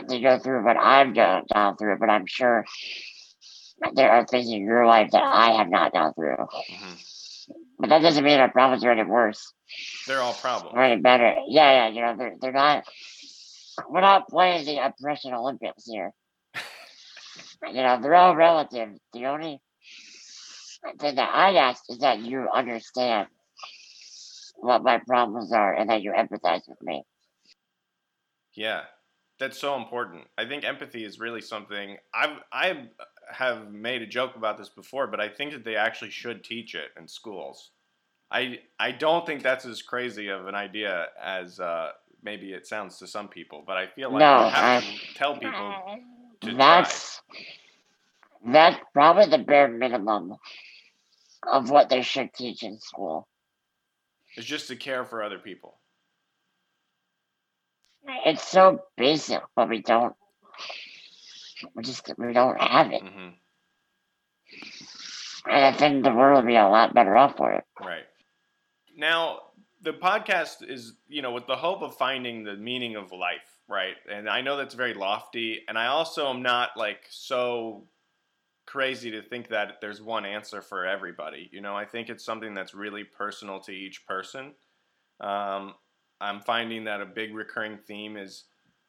[0.09, 2.65] to go through what I've gone gone through, but I'm sure
[3.95, 6.37] there are things in your life that I have not gone through.
[6.37, 6.95] hmm
[7.79, 9.53] But that doesn't mean our problems are any worse
[10.07, 10.75] they're all problems.
[10.75, 11.35] or any better.
[11.49, 12.85] Yeah, yeah, you know, they're, they're not.
[13.89, 16.13] We're not playing the oppression Olympics here.
[17.67, 18.91] you know, they're all relative.
[19.15, 19.61] The only
[20.99, 23.29] thing that I ask is that you understand
[24.57, 27.03] what my problems are and that you empathize with me.
[28.55, 28.83] Yeah,
[29.41, 30.25] that's so important.
[30.39, 32.89] I think empathy is really something I've I
[33.33, 36.77] have made a joke about this before, but I think that they actually should teach
[36.77, 37.73] it in schools.
[38.31, 41.91] I I don't think that's as crazy of an idea as uh,
[42.23, 45.15] maybe it sounds to some people, but I feel like No, you have I- to
[45.15, 45.75] tell people
[46.43, 47.21] to that's
[48.47, 50.37] that's probably the bare minimum
[51.53, 53.27] of what they should teach in school.
[54.37, 55.80] it's just to care for other people.
[58.27, 60.15] It's so basic, but we don't.
[61.75, 63.31] We just we don't have it, hmm
[65.47, 67.65] and I think the world would be a lot better off for it.
[67.81, 68.05] Right.
[68.97, 69.41] Now,
[69.83, 73.95] the podcast is, you know, with the hope of finding the meaning of life, right?
[74.11, 77.89] And I know that's very lofty, and I also am not like so
[78.67, 81.49] crazy to think that there's one answer for everybody.
[81.53, 84.53] You know, I think it's something that's really personal to each person.
[85.21, 85.75] Um,
[86.21, 88.45] I'm finding that a big recurring theme is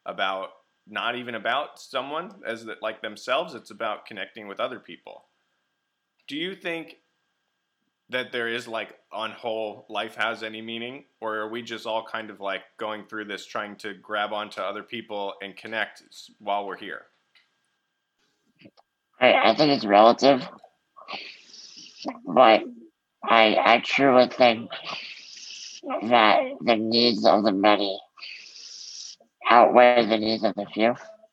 [0.06, 0.50] about
[0.88, 3.54] not even about someone as the, like themselves.
[3.54, 5.26] It's about connecting with other people.
[6.28, 6.98] Do you think
[8.10, 12.06] that there is like on whole life has any meaning, or are we just all
[12.06, 16.04] kind of like going through this trying to grab onto other people and connect
[16.39, 17.04] while we're here?
[19.20, 20.41] I, I think it's relative,
[22.26, 22.63] but
[23.24, 24.70] I I truly think
[25.84, 28.00] that the needs of the many
[29.50, 30.82] outweigh the needs of the few,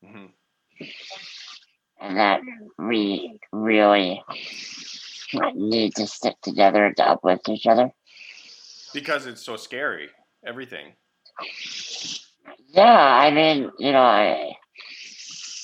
[0.03, 0.27] hmm
[2.01, 2.41] and that
[2.79, 4.23] we really
[5.55, 7.91] need to stick together to uplift each other.
[8.93, 10.11] Because it's so scary,
[10.45, 10.95] everything.
[12.69, 12.85] Yeah,
[13.23, 14.57] I mean, you know, I,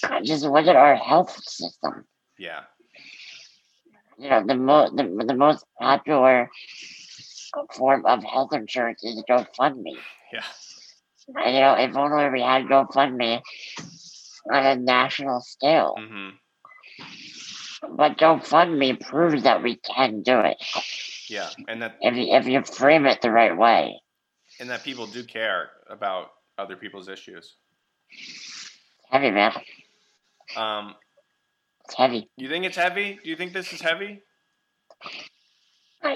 [0.04, 2.06] I just look at our health system.
[2.38, 2.64] Yeah.
[4.18, 6.50] You know, the most the, the most popular
[7.74, 9.96] form of health insurance is GoFundMe.
[10.32, 10.42] Yeah.
[11.36, 13.40] And, you know, if only we had GoFundMe
[14.52, 15.94] on a national scale.
[15.98, 16.30] hmm
[17.96, 20.56] But GoFundMe proves that we can do it
[21.30, 21.50] Yeah.
[21.68, 24.00] And that if you, if you frame it the right way.
[24.60, 27.56] and that people do care about other people's issues.
[29.10, 29.52] Heavy, man.
[30.56, 30.94] Um,
[31.86, 32.28] It's heavy.
[32.36, 33.18] you think it's heavy?
[33.22, 34.22] Do you think this is heavy?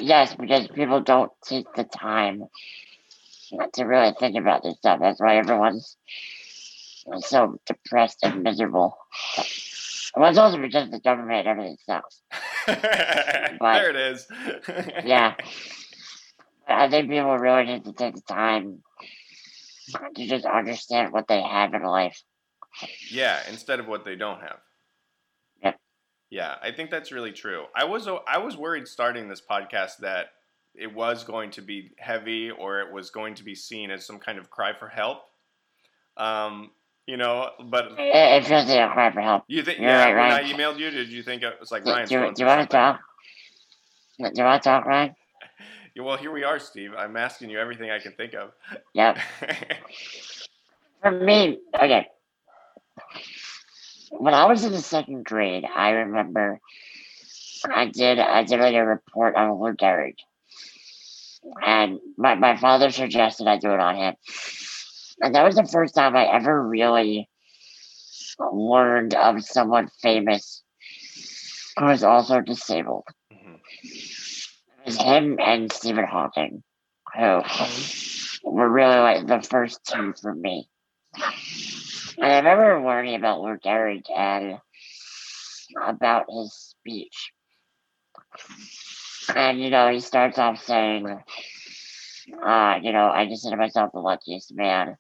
[0.01, 2.45] Yes, because people don't take the time
[3.75, 5.01] to really think about this stuff.
[5.01, 5.97] That's why everyone's
[7.21, 8.97] so depressed and miserable.
[10.17, 12.23] Well, it's also because the government and everything sucks.
[12.67, 14.27] there it is.
[15.05, 15.35] Yeah.
[16.69, 18.83] I think people really need to take the time
[20.17, 22.23] to just understand what they have in life.
[23.11, 24.59] Yeah, instead of what they don't have.
[26.31, 27.65] Yeah, I think that's really true.
[27.75, 30.27] I was I was worried starting this podcast that
[30.75, 34.19] it was going to be heavy or it was going to be seen as some
[34.19, 35.23] kind of cry for help.
[36.17, 36.71] Um,
[37.07, 39.45] you know, but It, it feels like a cry for help.
[39.49, 40.45] you think You're yeah, right, when Ryan.
[40.45, 42.61] I emailed you, did you think it was like Do, Ryan's do, do you want
[42.61, 43.01] to talk?
[44.19, 45.15] Do you want to talk, Ryan?
[45.97, 46.93] Yeah, well, here we are, Steve.
[46.97, 48.53] I'm asking you everything I can think of.
[48.93, 49.19] Yep.
[51.03, 52.07] For me, okay.
[54.11, 56.61] When I was in the second grade, I remember
[57.73, 60.17] I did I did like a report on Lou Gehrig.
[61.65, 64.15] And my, my father suggested I do it on him.
[65.21, 67.29] And that was the first time I ever really
[68.53, 70.63] learned of someone famous
[71.79, 73.05] who was also disabled.
[73.33, 73.61] Mhm.
[73.83, 76.63] It was him and Stephen Hawking,
[77.17, 77.43] who
[78.45, 80.69] were really like the first two for me.
[82.23, 84.59] I remember learning about Lou Gehrig and
[85.87, 87.33] about his speech.
[89.35, 91.07] And, you know, he starts off saying,
[92.45, 94.97] uh, you know, I consider myself the luckiest man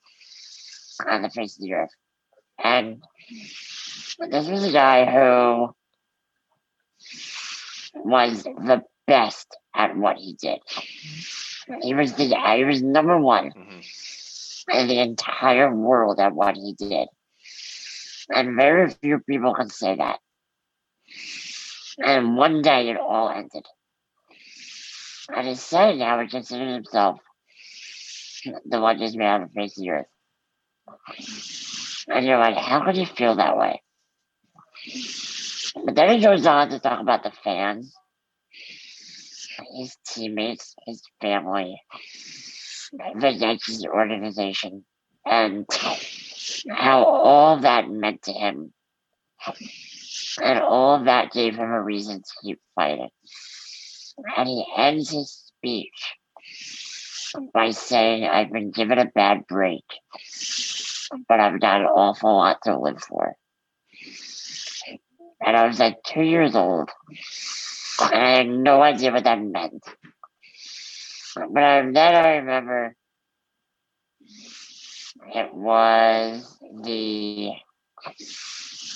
[1.09, 1.91] on the face of the earth.
[2.63, 3.03] And
[4.31, 5.75] this was a guy who
[7.95, 10.59] was the best at what he did.
[11.83, 13.85] He was the he was number one Mhm.
[14.71, 17.09] In the entire world at what he did.
[18.31, 20.19] And very few people can say that.
[21.99, 23.67] And one day it all ended.
[25.35, 27.21] And he's saying now he considers himself
[28.65, 30.07] the luckiest man on the face of the earth.
[32.09, 33.83] And you're like, how could he feel that way?
[35.85, 37.93] But then he goes on to talk about the fans,
[39.77, 41.81] his teammates, his family,
[42.92, 44.85] the Yankees organization,
[45.24, 45.66] and
[46.70, 48.72] how all that meant to him.
[50.42, 53.11] And all that gave him a reason to keep fighting.
[54.37, 56.14] And he ends his speech
[57.53, 59.85] by saying, I've been given a bad break,
[61.29, 63.36] but I've got an awful lot to live for.
[65.41, 66.91] And I was like two years old,
[68.01, 69.84] and I had no idea what that meant.
[71.51, 72.97] But I, then I remember
[75.34, 77.53] it was the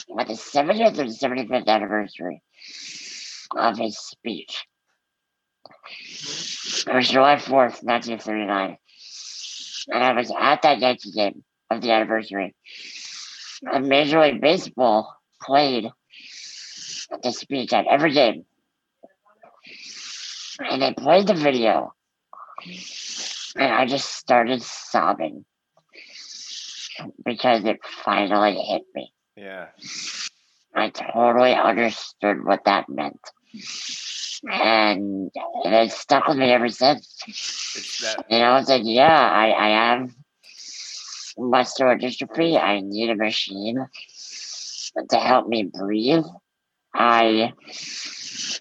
[0.08, 2.42] what the 70th or 75th anniversary
[3.56, 4.66] of his speech.
[6.86, 8.76] It was July 4th, 1939.
[9.88, 12.54] And I was at that Yankee game of the anniversary.
[13.62, 15.90] And Major League Baseball played
[17.22, 18.44] the speech at every game.
[20.58, 21.94] And they played the video.
[23.56, 25.44] And I just started sobbing
[27.24, 29.12] because it finally hit me.
[29.36, 29.68] Yeah.
[30.74, 33.20] I totally understood what that meant.
[34.50, 35.30] And
[35.64, 37.16] it has stuck with me ever since.
[37.26, 40.10] It's that You know, it's like, yeah, I, I have
[41.38, 42.60] muscular dystrophy.
[42.60, 43.86] I need a machine
[45.10, 46.24] to help me breathe.
[46.94, 47.52] I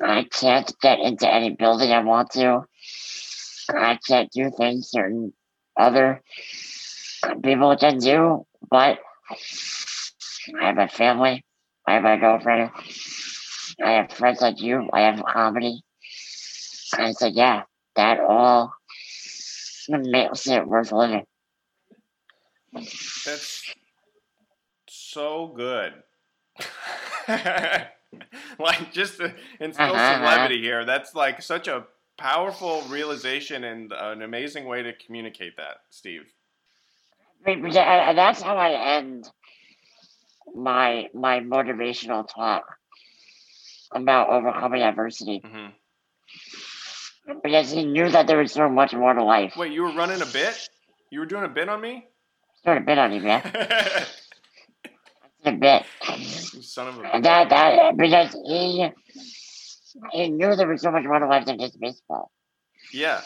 [0.01, 2.63] I can't get into any building I want to.
[3.75, 5.33] I can't do things certain
[5.77, 6.21] other
[7.43, 8.99] people can do, but
[10.59, 11.43] I have a family.
[11.87, 12.71] I have a girlfriend.
[13.83, 14.89] I have friends like you.
[14.93, 15.81] I have comedy.
[16.97, 17.63] And I said, yeah,
[17.95, 18.73] that all
[19.89, 21.25] makes it worth living.
[22.73, 23.63] That's
[24.87, 25.93] so good.
[28.59, 30.37] like just to instill uh-huh, some uh-huh.
[30.37, 30.85] levity here.
[30.85, 31.85] That's like such a
[32.21, 36.21] powerful realization and an amazing way to communicate that, Steve.
[37.45, 39.27] I mean, because I- I- that's how I end
[40.55, 42.63] my my motivational talk
[43.91, 45.41] about overcoming adversity.
[45.43, 45.67] hmm
[47.43, 49.55] Because he knew that there was so much more to life.
[49.57, 50.69] Wait, you were running a bit?
[51.09, 52.05] You were doing a bit on me?
[52.63, 53.41] Sort a bit on you, man.
[55.43, 55.83] A bit.
[56.61, 57.01] son of a.
[57.21, 58.91] That that because he
[60.11, 62.31] he knew there was so much more to life than just baseball.
[62.93, 63.21] Yeah.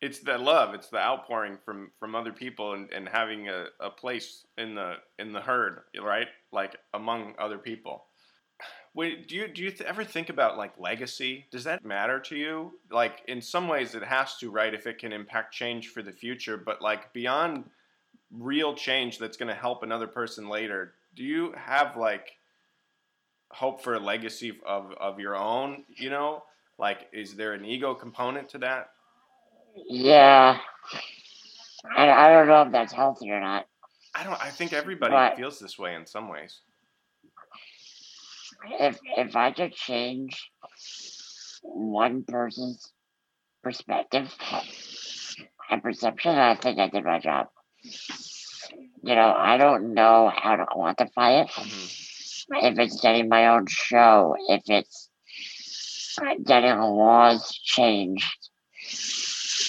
[0.00, 0.74] It's the love.
[0.74, 4.94] It's the outpouring from from other people and, and having a, a place in the
[5.18, 6.28] in the herd, right?
[6.52, 8.06] Like among other people.
[8.94, 11.46] Wait, do you do you th- ever think about like legacy?
[11.50, 12.72] Does that matter to you?
[12.90, 14.74] Like in some ways it has to, right?
[14.74, 17.64] If it can impact change for the future, but like beyond
[18.30, 22.32] real change that's going to help another person later, do you have like
[23.52, 26.42] hope for a legacy of of your own, you know?
[26.78, 28.90] Like is there an ego component to that?
[29.88, 30.58] Yeah.
[31.96, 33.66] I, I don't know if that's healthy or not.
[34.14, 34.40] I don't.
[34.42, 35.36] I think everybody Right.
[35.36, 36.60] feels this way in some ways.
[38.80, 40.50] If if I could change
[41.62, 42.92] one person's
[43.62, 44.34] perspective
[45.70, 47.48] and perception, I think I did my job.
[49.02, 51.50] You know, I don't know how to quantify it.
[51.50, 52.11] Mhm.
[52.50, 55.10] If it's getting my own show, if it's
[56.44, 58.24] getting laws changed,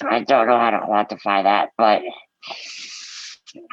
[0.10, 1.70] I don't know how to quantify that.
[1.78, 2.02] But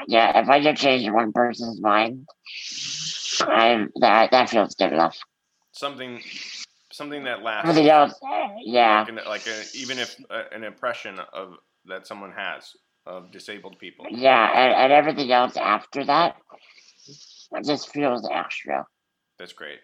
[0.06, 2.26] yeah, if I could change one person's mind,
[3.40, 5.18] I that that feels good enough.
[5.72, 6.20] Something,
[6.92, 7.68] something that lasts.
[7.68, 8.14] Everything else,
[8.62, 11.54] yeah, Like, an, like a, even if uh, an impression of
[11.86, 12.72] that someone has
[13.06, 14.04] of disabled people.
[14.10, 16.36] yeah, and, and everything else after that
[17.52, 18.86] it just feels extra.
[19.38, 19.78] That's great.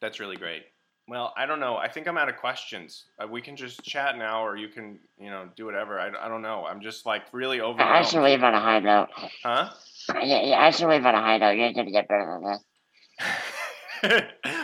[0.00, 0.64] That's really great.
[1.08, 1.76] Well, I don't know.
[1.76, 3.04] I think I'm out of questions.
[3.22, 6.00] Uh, we can just chat now, or you can, you know, do whatever.
[6.00, 6.66] I, I don't know.
[6.66, 7.80] I'm just like really over.
[7.80, 9.08] I should leave on a high note.
[9.44, 9.70] Huh?
[10.14, 11.52] Yeah, yeah, I should leave on a high note.
[11.52, 14.22] You're gonna get better than this.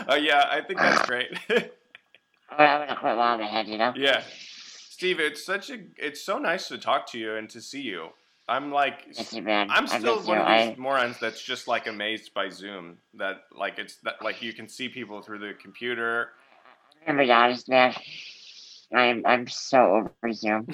[0.08, 1.28] oh yeah, I think that's great.
[2.50, 3.92] I'm gonna quit while I'm ahead, you know.
[3.96, 4.22] yeah,
[4.90, 8.08] Steve, it's such a it's so nice to talk to you and to see you.
[8.52, 9.06] I'm like.
[9.70, 12.98] I'm still one of I, these morons that's just like amazed by Zoom.
[13.14, 16.28] That like it's that like you can see people through the computer.
[17.00, 17.94] I'm gonna be honest, man.
[18.94, 20.68] I'm I'm so over Zoom.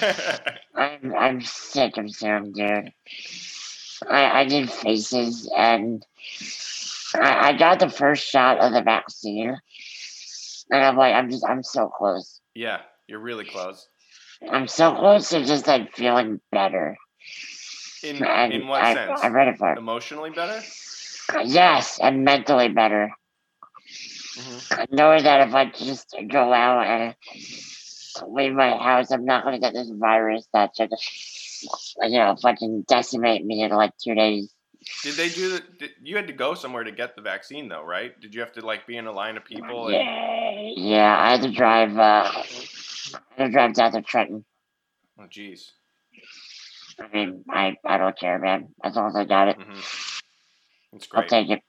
[0.76, 2.92] I'm I'm sick of Zoom, dude.
[4.08, 6.06] I I did faces and
[7.16, 9.58] I, I got the first shot of the vaccine,
[10.70, 12.40] and I'm like I'm just I'm so close.
[12.54, 13.88] yeah, you're really close.
[14.48, 16.96] I'm so close to just like feeling better.
[18.02, 19.20] In And in what I, sense?
[19.22, 19.72] I'm ready for.
[19.72, 20.62] Emotionally better?
[21.44, 23.12] Yes, and mentally better.
[24.36, 24.58] hmm
[24.90, 27.14] Knowing that if I just go out and
[28.26, 30.90] leave my house, I'm not gonna get this virus that should,
[32.02, 34.52] you know, fucking decimate me in like two days.
[35.02, 35.62] Did they do the?
[35.78, 38.18] Did, you had to go somewhere to get the vaccine, though, right?
[38.20, 39.88] Did you have to like be in a line of people?
[39.88, 41.98] And, Yeah, yeah, I had to drive.
[41.98, 42.44] Uh, I
[43.36, 44.44] had to drive down to Trenton.
[45.18, 45.72] oh, jeez.
[47.00, 48.68] I mean, I I don't care, man.
[48.84, 49.80] As long as I got it, hmm
[50.92, 51.28] It's I'll great.
[51.28, 51.60] take it.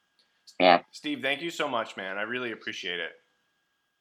[0.60, 2.18] Yeah, Steve, thank you so much, man.
[2.18, 3.12] I really appreciate it.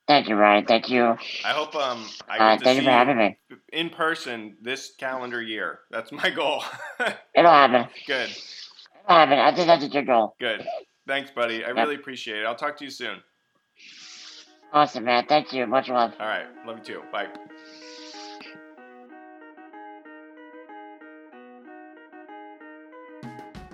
[0.09, 0.66] thank you, Ryan.
[0.66, 1.16] Thank you.
[1.45, 3.39] I hope um I Uh, get to thank you for having me.
[3.72, 5.81] in person this calendar year.
[5.91, 6.64] That's my goal.
[7.35, 7.87] It'll happen.
[8.07, 9.39] good, It'll happen.
[9.39, 10.35] I think that's a good goal.
[10.41, 10.66] good.
[11.07, 11.64] Thanks, buddy.
[11.64, 11.76] I Yep.
[11.76, 12.45] really appreciate it.
[12.47, 13.22] I'll talk to you soon.
[14.72, 15.24] Awesome, man.
[15.26, 15.66] Thank you.
[15.66, 16.12] Much love.
[16.20, 16.47] All right.
[16.66, 17.03] Love you too.
[17.11, 17.29] Bye.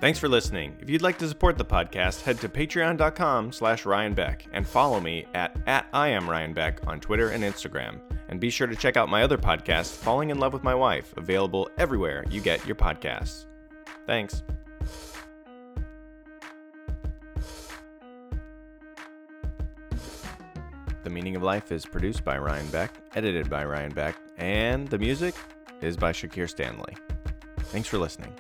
[0.05, 0.77] Thanks for listening.
[0.83, 5.25] If you'd like to support the podcast, head to patreon.com slash ryanbeck and follow me
[5.33, 8.01] at, at I am on Twitter and Instagram.
[8.29, 11.17] And be sure to check out my other podcast, Falling in Love with My Wife,
[11.17, 13.47] available everywhere you get your podcasts.
[14.07, 14.43] Thanks.
[21.03, 24.99] The Meaning of Life is produced by Ryan Beck, edited by Ryan Beck, and the
[24.99, 25.35] music
[25.81, 26.95] is by Shakir Stanley.
[27.57, 28.35] Thanks for listening.